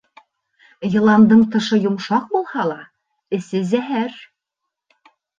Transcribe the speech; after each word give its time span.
Йыландың 0.87 1.41
тышы 1.55 1.77
йомшаҡ 1.83 2.25
булһа 2.31 2.65
ла, 2.69 2.77
эсе 3.39 3.61
зәһәр. 3.73 4.17